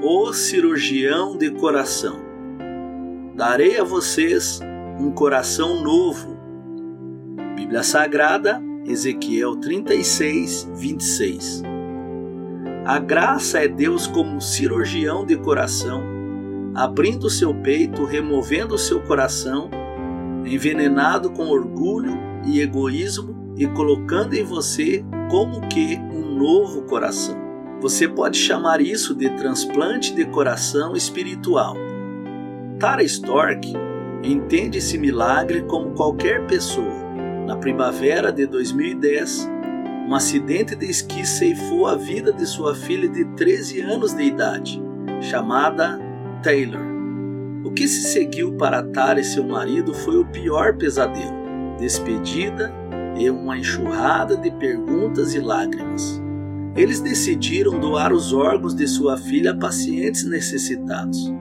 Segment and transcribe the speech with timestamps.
[0.00, 2.20] O cirurgião de coração.
[3.34, 4.60] Darei a vocês
[4.96, 6.38] um coração novo.
[7.56, 11.64] Bíblia Sagrada, Ezequiel 36, 26.
[12.86, 16.00] A graça é Deus como cirurgião de coração,
[16.76, 19.68] abrindo seu peito, removendo seu coração,
[20.46, 27.47] envenenado com orgulho e egoísmo e colocando em você como que um novo coração.
[27.80, 31.76] Você pode chamar isso de transplante de coração espiritual.
[32.78, 33.72] Tara Stork
[34.22, 37.06] entende esse milagre como qualquer pessoa.
[37.46, 39.48] Na primavera de 2010,
[40.08, 44.82] um acidente de esqui ceifou a vida de sua filha de 13 anos de idade,
[45.20, 46.00] chamada
[46.42, 46.82] Taylor.
[47.64, 52.72] O que se seguiu para Tara e seu marido foi o pior pesadelo: despedida
[53.16, 56.20] e uma enxurrada de perguntas e lágrimas.
[56.76, 61.32] Eles decidiram doar os órgãos de sua filha a pacientes necessitados.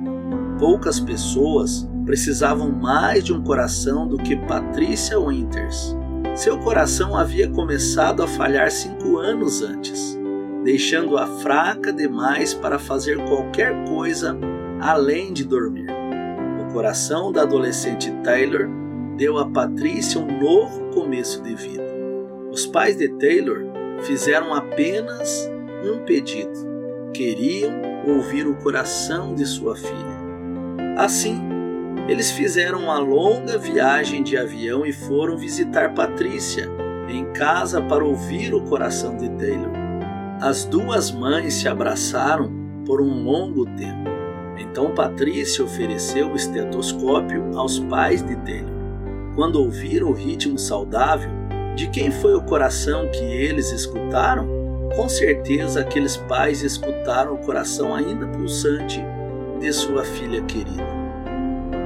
[0.59, 5.95] Poucas pessoas precisavam mais de um coração do que Patricia Winters.
[6.35, 10.17] Seu coração havia começado a falhar cinco anos antes,
[10.63, 14.37] deixando-a fraca demais para fazer qualquer coisa
[14.79, 15.87] além de dormir.
[16.61, 18.67] O coração da adolescente Taylor
[19.17, 21.87] deu a Patrícia um novo começo de vida.
[22.51, 23.65] Os pais de Taylor
[24.03, 25.49] fizeram apenas
[25.83, 30.17] um pedido: queriam ouvir o coração de sua filha.
[30.97, 31.39] Assim,
[32.07, 36.69] eles fizeram uma longa viagem de avião e foram visitar Patrícia
[37.09, 39.71] em casa para ouvir o coração de Taylor.
[40.41, 42.51] As duas mães se abraçaram
[42.85, 44.09] por um longo tempo.
[44.57, 48.75] Então Patrícia ofereceu o estetoscópio aos pais de Taylor.
[49.35, 51.29] Quando ouviram o ritmo saudável,
[51.77, 54.47] de quem foi o coração que eles escutaram?
[54.95, 58.99] Com certeza aqueles pais escutaram o coração ainda pulsante
[59.59, 60.83] de sua filha querida.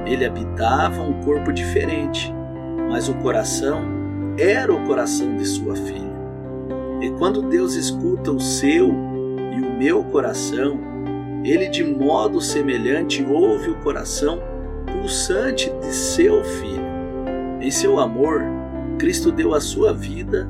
[0.06, 2.32] Ele habitava um corpo diferente,
[2.88, 3.82] mas o coração
[4.38, 6.12] era o coração de sua filha.
[7.02, 10.80] E quando Deus escuta o seu e o meu coração,
[11.44, 14.40] ele de modo semelhante ouve o coração
[14.86, 16.92] pulsante de seu filho.
[17.60, 18.61] Em seu amor,
[19.02, 20.48] Cristo deu a sua vida,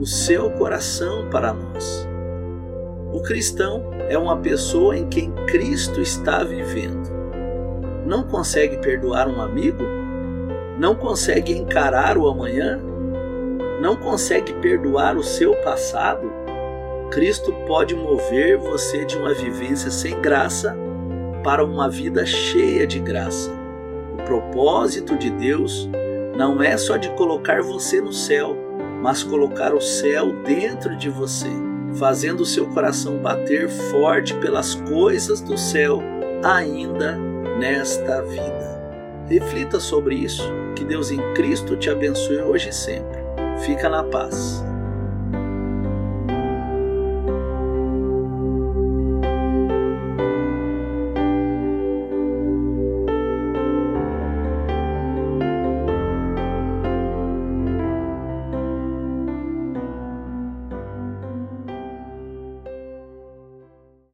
[0.00, 2.08] o seu coração para nós.
[3.12, 7.20] O cristão é uma pessoa em quem Cristo está vivendo
[8.10, 9.84] não consegue perdoar um amigo?
[10.78, 12.80] Não consegue encarar o amanhã?
[13.80, 16.28] Não consegue perdoar o seu passado?
[17.10, 20.76] Cristo pode mover você de uma vivência sem graça
[21.44, 23.52] para uma vida cheia de graça.
[24.14, 25.88] O propósito de Deus
[26.40, 28.56] não é só de colocar você no céu,
[29.02, 31.50] mas colocar o céu dentro de você,
[31.98, 36.02] fazendo o seu coração bater forte pelas coisas do céu
[36.42, 37.14] ainda
[37.58, 38.80] nesta vida.
[39.28, 40.50] Reflita sobre isso.
[40.74, 43.20] Que Deus em Cristo te abençoe hoje e sempre.
[43.58, 44.64] Fica na paz.